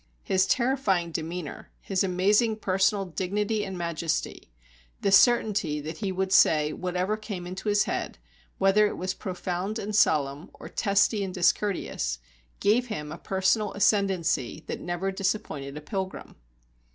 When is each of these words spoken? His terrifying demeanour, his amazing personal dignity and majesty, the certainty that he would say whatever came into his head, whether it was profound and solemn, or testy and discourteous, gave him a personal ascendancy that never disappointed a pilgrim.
His 0.23 0.47
terrifying 0.47 1.11
demeanour, 1.11 1.69
his 1.79 2.03
amazing 2.03 2.55
personal 2.55 3.05
dignity 3.05 3.63
and 3.63 3.77
majesty, 3.77 4.51
the 5.01 5.11
certainty 5.11 5.79
that 5.79 5.97
he 5.99 6.11
would 6.11 6.31
say 6.33 6.73
whatever 6.73 7.15
came 7.15 7.45
into 7.45 7.69
his 7.69 7.83
head, 7.83 8.17
whether 8.57 8.87
it 8.87 8.97
was 8.97 9.13
profound 9.13 9.77
and 9.77 9.95
solemn, 9.95 10.49
or 10.55 10.69
testy 10.69 11.23
and 11.23 11.35
discourteous, 11.35 12.17
gave 12.59 12.87
him 12.87 13.11
a 13.11 13.17
personal 13.19 13.73
ascendancy 13.73 14.63
that 14.65 14.79
never 14.79 15.11
disappointed 15.11 15.77
a 15.77 15.81
pilgrim. 15.81 16.35